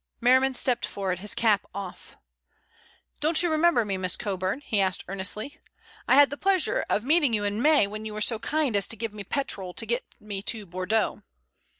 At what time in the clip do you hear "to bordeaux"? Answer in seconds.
10.41-11.21